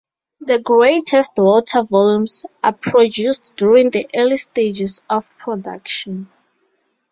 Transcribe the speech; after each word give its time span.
The 0.39 0.57
greatest 0.57 1.33
water 1.37 1.83
volumes 1.83 2.47
are 2.63 2.71
produced 2.73 3.53
during 3.55 3.91
the 3.91 4.09
early 4.15 4.37
stages 4.37 5.03
of 5.07 5.29
production. 5.37 6.27